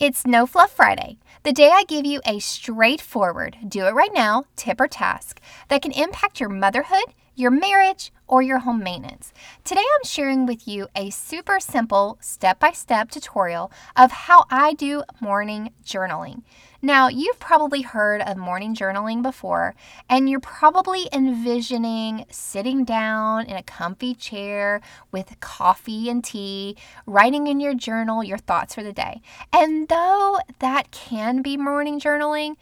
[0.00, 4.44] It's No Fluff Friday, the day I give you a straightforward, do it right now
[4.56, 9.34] tip or task that can impact your motherhood, your marriage, or your home maintenance.
[9.62, 14.72] Today I'm sharing with you a super simple step by step tutorial of how I
[14.72, 16.44] do morning journaling.
[16.82, 19.74] Now, you've probably heard of morning journaling before,
[20.08, 24.80] and you're probably envisioning sitting down in a comfy chair
[25.12, 29.20] with coffee and tea, writing in your journal your thoughts for the day.
[29.52, 32.56] And though that can be morning journaling,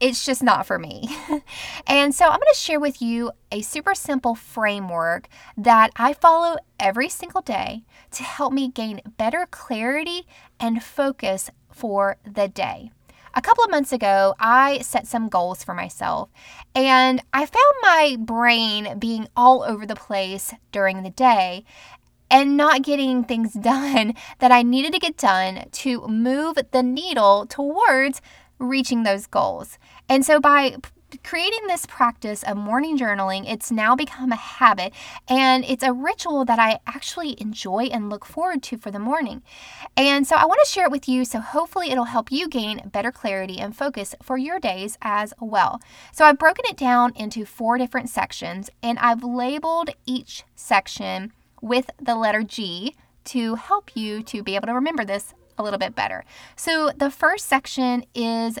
[0.00, 1.06] it's just not for me.
[1.86, 6.56] and so I'm going to share with you a super simple framework that I follow
[6.78, 10.26] every single day to help me gain better clarity
[10.58, 12.90] and focus for the day
[13.34, 16.30] a couple of months ago, I set some goals for myself,
[16.74, 21.64] and I found my brain being all over the place during the day
[22.30, 27.46] and not getting things done that I needed to get done to move the needle
[27.46, 28.20] towards
[28.58, 29.78] reaching those goals.
[30.08, 30.76] And so by
[31.22, 34.92] creating this practice of morning journaling, it's now become a habit
[35.28, 39.42] and it's a ritual that I actually enjoy and look forward to for the morning.
[39.96, 42.90] And so I want to share it with you so hopefully it'll help you gain
[42.92, 45.80] better clarity and focus for your days as well.
[46.12, 51.90] So I've broken it down into four different sections and I've labeled each section with
[52.00, 55.94] the letter G to help you to be able to remember this a little bit
[55.94, 56.24] better.
[56.56, 58.58] So the first section is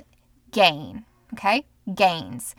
[0.50, 1.64] gain, okay?
[1.94, 2.54] Gains.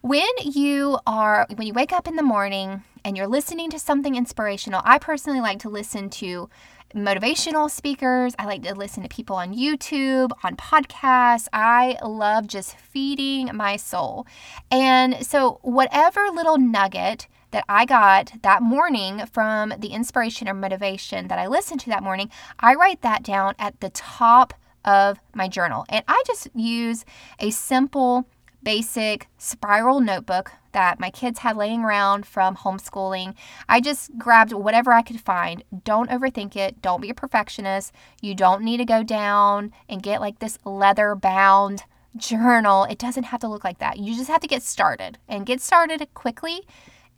[0.00, 4.14] When you are when you wake up in the morning and you're listening to something
[4.14, 6.48] inspirational, I personally like to listen to
[6.94, 8.34] motivational speakers.
[8.38, 11.48] I like to listen to people on YouTube, on podcasts.
[11.52, 14.26] I love just feeding my soul.
[14.70, 21.28] And so, whatever little nugget that I got that morning from the inspiration or motivation
[21.28, 22.30] that I listened to that morning,
[22.60, 25.84] I write that down at the top of my journal.
[25.88, 27.04] And I just use
[27.38, 28.26] a simple
[28.62, 33.34] basic spiral notebook that my kids had laying around from homeschooling.
[33.68, 35.64] I just grabbed whatever I could find.
[35.84, 36.82] Don't overthink it.
[36.82, 37.92] Don't be a perfectionist.
[38.20, 41.84] You don't need to go down and get like this leather bound
[42.16, 42.84] journal.
[42.84, 43.98] It doesn't have to look like that.
[43.98, 46.60] You just have to get started and get started quickly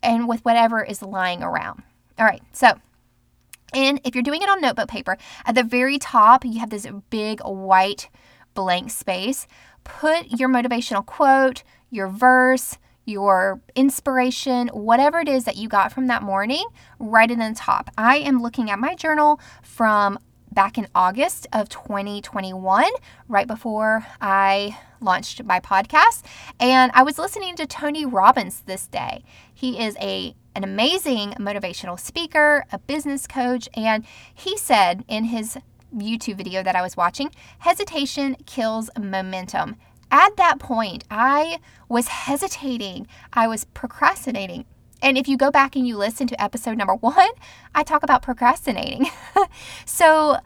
[0.02, 1.82] and with whatever is lying around.
[2.18, 2.78] All right, so
[3.72, 6.86] and if you're doing it on notebook paper, at the very top, you have this
[7.08, 8.08] big white
[8.54, 9.46] blank space
[9.84, 16.06] put your motivational quote, your verse, your inspiration, whatever it is that you got from
[16.06, 16.64] that morning,
[16.98, 17.90] right in the top.
[17.98, 20.18] I am looking at my journal from
[20.52, 22.90] back in August of 2021,
[23.28, 26.24] right before I launched my podcast,
[26.58, 29.24] and I was listening to Tony Robbins this day.
[29.52, 34.04] He is a an amazing motivational speaker, a business coach, and
[34.34, 35.56] he said in his
[35.94, 37.30] YouTube video that I was watching,
[37.60, 39.76] hesitation kills momentum.
[40.10, 41.58] At that point, I
[41.88, 44.64] was hesitating, I was procrastinating.
[45.02, 47.30] And if you go back and you listen to episode number one,
[47.74, 49.06] I talk about procrastinating.
[49.86, 50.36] so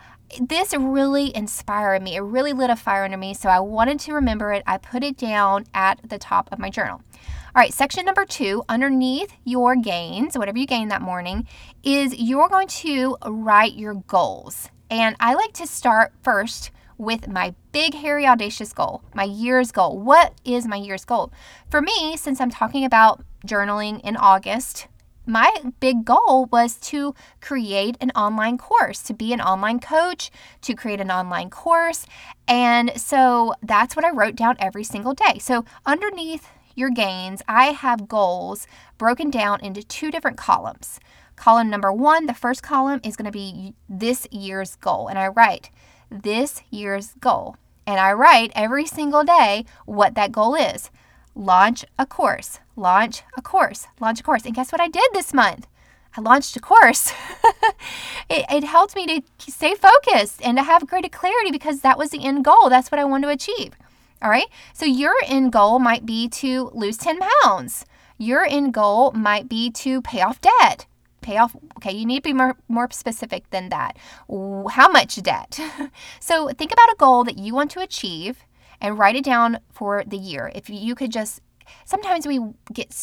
[0.41, 2.17] this really inspired me.
[2.17, 3.35] It really lit a fire under me.
[3.35, 4.63] So I wanted to remember it.
[4.67, 7.03] I put it down at the top of my journal.
[7.57, 11.47] All right, section number two, underneath your gains, whatever you gain that morning,
[11.85, 14.71] is you're going to write your goals.
[14.91, 19.99] And I like to start first with my big, hairy, audacious goal, my year's goal.
[19.99, 21.33] What is my year's goal?
[21.69, 24.87] For me, since I'm talking about journaling in August,
[25.27, 25.51] my
[25.81, 30.31] big goal was to create an online course, to be an online coach,
[30.63, 32.07] to create an online course.
[32.47, 35.39] And so that's what I wrote down every single day.
[35.41, 38.67] So underneath your gains, I have goals
[38.99, 41.01] broken down into two different columns.
[41.37, 45.09] Column number one, the first column is going to be this year's goal.
[45.09, 45.71] And I write
[46.11, 47.57] this year's goal.
[47.87, 50.91] And I write every single day what that goal is
[51.35, 54.45] launch a course, launch a course, launch a course.
[54.45, 55.67] And guess what I did this month?
[56.17, 57.13] I launched a course.
[58.31, 62.11] it, it helped me to stay focused and to have greater clarity because that was
[62.11, 62.69] the end goal.
[62.69, 63.73] That's what I wanted to achieve.
[64.23, 64.47] All right.
[64.73, 67.85] So your end goal might be to lose 10 pounds.
[68.17, 70.87] Your end goal might be to pay off debt
[71.25, 71.57] pay off.
[71.79, 73.97] Okay you need to be more, more specific than that.
[74.29, 75.59] How much debt?
[76.21, 78.45] So think about a goal that you want to achieve
[78.81, 80.51] and write it down for the year.
[80.55, 81.41] If you could just
[81.85, 82.41] sometimes we
[82.73, 82.95] get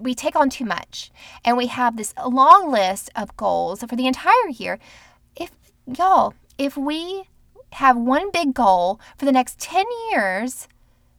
[0.00, 1.10] we take on too much
[1.44, 4.78] and we have this long list of goals for the entire year.
[5.36, 5.50] If
[5.86, 7.24] y'all if we
[7.72, 10.68] have one big goal for the next 10 years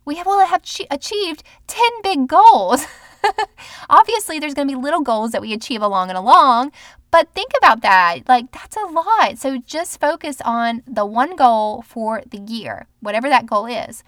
[0.06, 2.86] we will have achieved 10 big goals
[3.90, 6.72] Obviously, there's going to be little goals that we achieve along and along,
[7.12, 8.28] but think about that.
[8.28, 9.38] Like, that's a lot.
[9.38, 14.04] So just focus on the one goal for the year, whatever that goal is.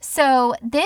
[0.00, 0.84] So then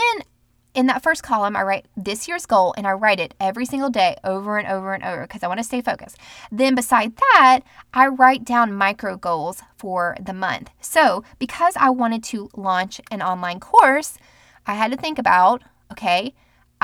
[0.75, 3.91] in that first column, I write this year's goal and I write it every single
[3.91, 6.19] day over and over and over because I want to stay focused.
[6.51, 7.61] Then, beside that,
[7.95, 10.71] I write down micro goals for the month.
[10.81, 14.19] So, because I wanted to launch an online course,
[14.67, 15.63] I had to think about
[15.93, 16.35] okay,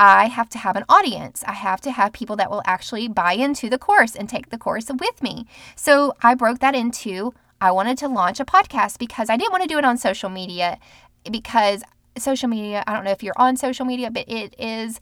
[0.03, 1.43] I have to have an audience.
[1.47, 4.57] I have to have people that will actually buy into the course and take the
[4.57, 5.45] course with me.
[5.75, 9.61] So, I broke that into I wanted to launch a podcast because I didn't want
[9.61, 10.79] to do it on social media
[11.29, 11.83] because
[12.17, 14.99] social media, I don't know if you're on social media, but it is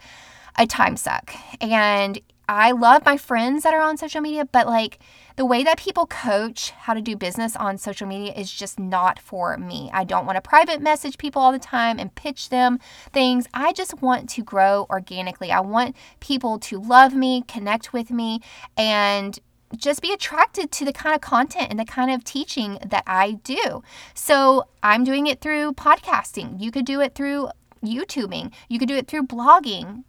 [0.57, 1.33] a time suck.
[1.61, 2.19] And
[2.49, 4.97] I love my friends that are on social media, but like
[5.35, 9.19] the way that people coach how to do business on social media is just not
[9.19, 9.91] for me.
[9.93, 12.79] I don't want to private message people all the time and pitch them
[13.13, 13.47] things.
[13.53, 15.51] I just want to grow organically.
[15.51, 18.41] I want people to love me, connect with me,
[18.75, 19.37] and
[19.77, 23.33] just be attracted to the kind of content and the kind of teaching that I
[23.43, 23.83] do.
[24.15, 26.59] So I'm doing it through podcasting.
[26.59, 27.49] You could do it through
[27.83, 28.51] YouTubing.
[28.67, 30.03] You could do it through blogging.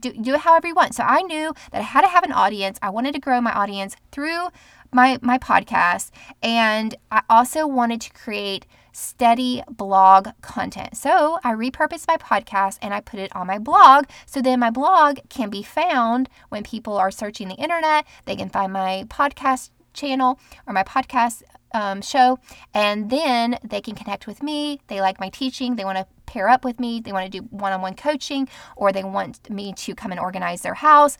[0.00, 0.94] Do, do it however you want.
[0.94, 2.78] So I knew that I had to have an audience.
[2.82, 4.48] I wanted to grow my audience through
[4.92, 6.10] my my podcast
[6.42, 10.96] and I also wanted to create steady blog content.
[10.96, 14.06] So I repurposed my podcast and I put it on my blog.
[14.24, 18.06] So then my blog can be found when people are searching the internet.
[18.24, 21.42] They can find my podcast channel or my podcast
[21.76, 22.38] um, show,
[22.72, 24.80] and then they can connect with me.
[24.88, 25.76] They like my teaching.
[25.76, 27.00] They want to pair up with me.
[27.00, 30.18] They want to do one on one coaching, or they want me to come and
[30.18, 31.18] organize their house.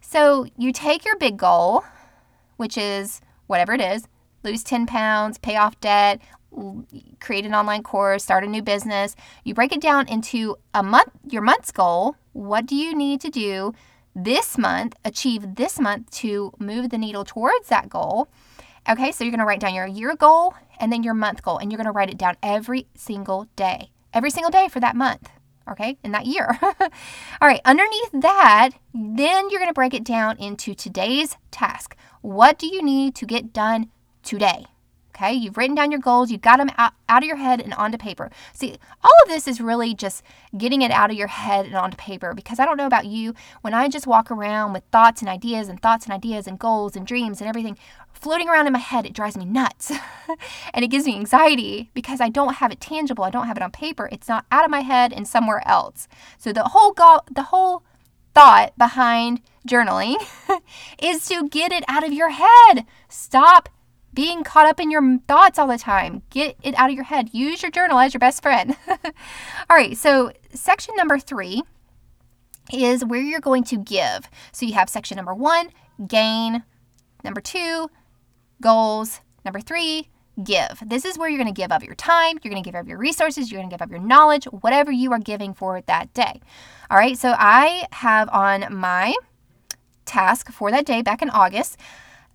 [0.00, 1.84] So you take your big goal,
[2.56, 4.08] which is whatever it is
[4.44, 6.20] lose 10 pounds, pay off debt,
[7.20, 9.14] create an online course, start a new business.
[9.44, 12.16] You break it down into a month, your month's goal.
[12.32, 13.74] What do you need to do
[14.14, 18.28] this month, achieve this month to move the needle towards that goal?
[18.88, 21.58] Okay, so you're going to write down your year goal and then your month goal,
[21.58, 24.96] and you're going to write it down every single day, every single day for that
[24.96, 25.28] month.
[25.70, 26.58] Okay, in that year.
[26.62, 26.78] All
[27.42, 31.94] right, underneath that, then you're going to break it down into today's task.
[32.22, 33.90] What do you need to get done
[34.22, 34.64] today?
[35.20, 37.74] Okay, you've written down your goals, you've got them out, out of your head and
[37.74, 38.30] onto paper.
[38.52, 40.22] See, all of this is really just
[40.56, 43.34] getting it out of your head and onto paper because I don't know about you,
[43.62, 46.94] when I just walk around with thoughts and ideas and thoughts and ideas and goals
[46.94, 47.76] and dreams and everything
[48.12, 49.90] floating around in my head, it drives me nuts.
[50.72, 53.62] and it gives me anxiety because I don't have it tangible, I don't have it
[53.64, 54.08] on paper.
[54.12, 56.06] It's not out of my head and somewhere else.
[56.38, 57.82] So the whole goal, the whole
[58.34, 60.14] thought behind journaling
[61.02, 62.86] is to get it out of your head.
[63.08, 63.68] Stop
[64.18, 66.22] being caught up in your thoughts all the time.
[66.30, 67.30] Get it out of your head.
[67.32, 68.76] Use your journal as your best friend.
[68.88, 68.96] all
[69.70, 71.62] right, so section number three
[72.72, 74.28] is where you're going to give.
[74.50, 75.70] So you have section number one,
[76.08, 76.64] gain.
[77.22, 77.90] Number two,
[78.60, 79.20] goals.
[79.44, 80.08] Number three,
[80.42, 80.82] give.
[80.84, 82.88] This is where you're going to give of your time, you're going to give of
[82.88, 86.12] your resources, you're going to give of your knowledge, whatever you are giving for that
[86.12, 86.40] day.
[86.90, 89.14] All right, so I have on my
[90.06, 91.76] task for that day back in August,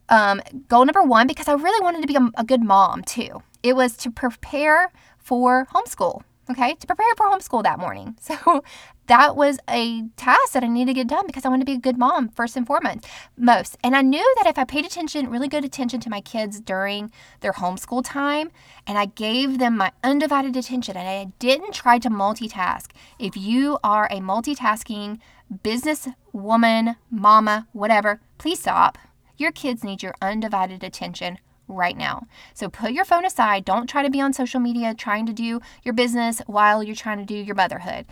[0.10, 3.42] um, goal number one, because I really wanted to be a, a good mom too,
[3.62, 6.24] it was to prepare for homeschool.
[6.50, 8.18] Okay, to prepare for homeschool that morning.
[8.34, 8.64] So
[9.08, 11.78] that was a task that I needed to get done because I wanted to be
[11.78, 13.06] a good mom first and foremost.
[13.38, 16.62] Most, and I knew that if I paid attention, really good attention to my kids
[16.62, 17.12] during
[17.42, 18.50] their homeschool time,
[18.88, 22.92] and I gave them my undivided attention, and I didn't try to multitask.
[23.20, 25.20] If you are a multitasking
[25.64, 28.98] business woman, mama, whatever, please stop
[29.38, 32.28] your kids need your undivided attention right now.
[32.54, 33.66] So put your phone aside.
[33.66, 37.20] Don't try to be on social media trying to do your business while you're trying
[37.20, 38.06] to do your motherhood.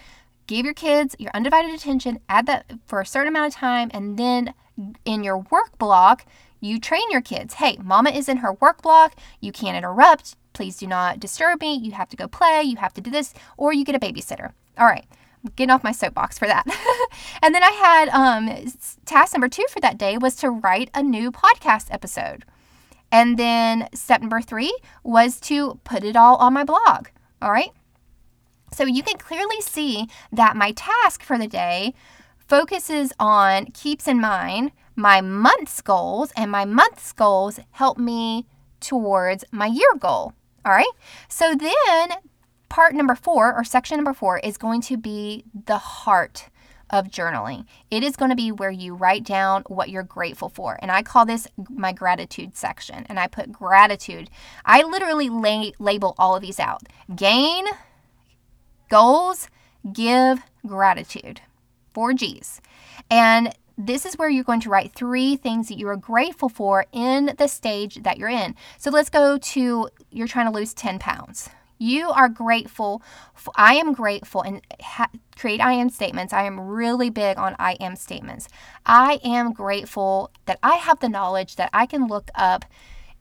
[0.47, 4.17] Give your kids your undivided attention, add that for a certain amount of time, and
[4.17, 4.53] then
[5.05, 6.25] in your work block,
[6.59, 7.55] you train your kids.
[7.55, 9.15] Hey, mama is in her work block.
[9.39, 10.35] You can't interrupt.
[10.53, 11.75] Please do not disturb me.
[11.75, 12.63] You have to go play.
[12.63, 14.51] You have to do this, or you get a babysitter.
[14.77, 15.05] All right
[15.55, 16.65] getting off my soapbox for that.
[17.41, 18.71] and then I had um,
[19.05, 22.45] task number two for that day was to write a new podcast episode.
[23.11, 27.07] And then step number three was to put it all on my blog.
[27.41, 27.71] All right.
[28.73, 31.93] So you can clearly see that my task for the day
[32.37, 38.45] focuses on, keeps in mind my month's goals, and my month's goals help me
[38.79, 40.33] towards my year goal.
[40.63, 40.85] All right.
[41.27, 42.09] So then
[42.69, 46.49] part number four, or section number four, is going to be the heart
[46.91, 47.65] of journaling.
[47.89, 50.77] It is going to be where you write down what you're grateful for.
[50.81, 53.05] And I call this my gratitude section.
[53.07, 54.29] And I put gratitude.
[54.65, 56.83] I literally lay, label all of these out
[57.15, 57.65] gain,
[58.89, 59.47] goals,
[59.91, 61.41] give, gratitude.
[61.93, 62.61] four G's.
[63.09, 66.85] And this is where you're going to write three things that you are grateful for
[66.91, 68.55] in the stage that you're in.
[68.77, 71.49] So let's go to you're trying to lose 10 pounds.
[71.81, 73.03] You are grateful.
[73.57, 76.33] I am grateful and ha- create I am statements.
[76.33, 78.49] I am really big on I am statements.
[78.85, 82.65] I am grateful that I have the knowledge that I can look up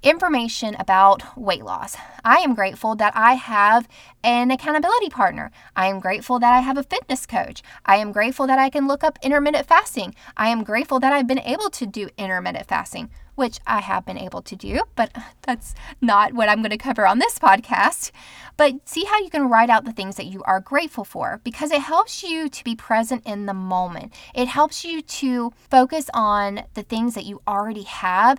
[0.03, 1.97] information about weight loss.
[2.25, 3.87] I am grateful that I have
[4.23, 5.51] an accountability partner.
[5.77, 7.63] I am grateful that I have a fitness coach.
[7.85, 10.15] I am grateful that I can look up intermittent fasting.
[10.37, 14.19] I am grateful that I've been able to do intermittent fasting, which I have been
[14.19, 18.11] able to do, but that's not what I'm going to cover on this podcast.
[18.57, 21.71] But see how you can write out the things that you are grateful for because
[21.71, 24.13] it helps you to be present in the moment.
[24.35, 28.39] It helps you to focus on the things that you already have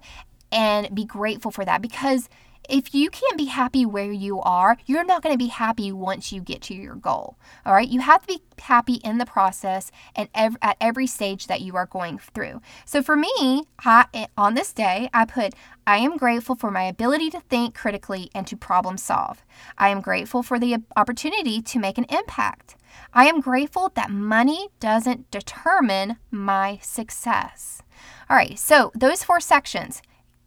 [0.52, 2.30] and be grateful for that because
[2.70, 6.32] if you can't be happy where you are, you're not going to be happy once
[6.32, 7.38] you get to your goal.
[7.66, 7.88] All right.
[7.88, 11.76] You have to be happy in the process and ev- at every stage that you
[11.76, 12.62] are going through.
[12.86, 15.54] So for me, I, on this day, I put,
[15.88, 19.44] I am grateful for my ability to think critically and to problem solve.
[19.78, 22.76] I am grateful for the opportunity to make an impact.
[23.14, 27.82] I am grateful that money doesn't determine my success.
[28.30, 28.58] All right.
[28.58, 30.02] So those four sections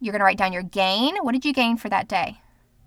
[0.05, 1.17] you're going to write down your gain.
[1.17, 2.37] What did you gain for that day?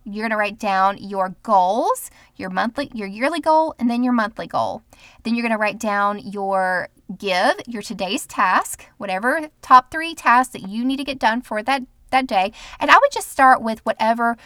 [0.04, 4.12] You're going to write down your goals, your monthly, your yearly goal, and then your
[4.12, 4.82] monthly goal.
[5.25, 10.52] Then you're going to write down your give, your today's task, whatever top three tasks
[10.52, 12.52] that you need to get done for that that day.
[12.80, 14.37] And I would just start with whatever,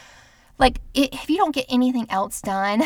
[0.58, 2.82] like if you don't get anything else done,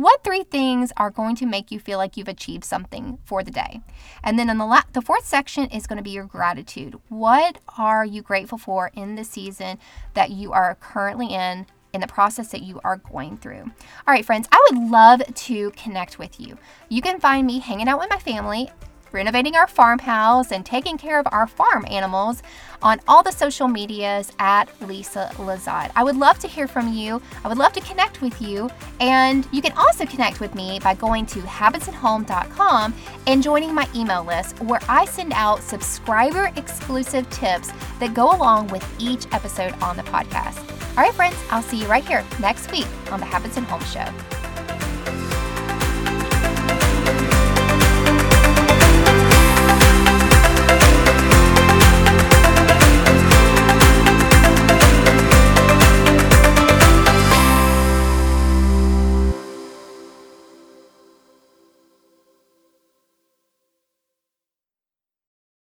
[0.00, 3.50] what three things are going to make you feel like you've achieved something for the
[3.50, 3.80] day?
[4.24, 6.98] And then in the la- the fourth section is going to be your gratitude.
[7.08, 9.78] What are you grateful for in the season
[10.14, 11.66] that you are currently in?
[11.92, 13.62] In the process that you are going through.
[13.62, 16.56] All right, friends, I would love to connect with you.
[16.88, 18.70] You can find me hanging out with my family
[19.12, 22.42] renovating our farmhouse, and taking care of our farm animals
[22.82, 25.90] on all the social medias at Lisa Lizotte.
[25.94, 27.20] I would love to hear from you.
[27.44, 28.70] I would love to connect with you.
[29.00, 32.94] And you can also connect with me by going to habitsandhome.com
[33.26, 38.68] and joining my email list where I send out subscriber exclusive tips that go along
[38.68, 40.58] with each episode on the podcast.
[40.96, 43.82] All right, friends, I'll see you right here next week on the Habits and Home
[43.84, 44.39] Show.